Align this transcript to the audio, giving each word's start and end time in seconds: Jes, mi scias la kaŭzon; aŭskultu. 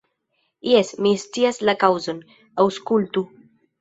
Jes, 0.69 0.93
mi 1.07 1.11
scias 1.25 1.61
la 1.71 1.75
kaŭzon; 1.85 2.25
aŭskultu. 2.65 3.25